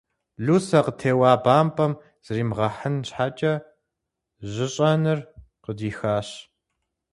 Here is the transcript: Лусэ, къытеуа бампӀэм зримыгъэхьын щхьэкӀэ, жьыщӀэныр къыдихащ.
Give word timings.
Лусэ, 0.45 0.79
къытеуа 0.85 1.33
бампӀэм 1.43 1.93
зримыгъэхьын 2.25 2.95
щхьэкӀэ, 3.07 3.53
жьыщӀэныр 4.51 5.19
къыдихащ. 5.63 6.29